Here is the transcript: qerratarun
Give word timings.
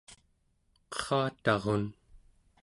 qerratarun 0.93 1.83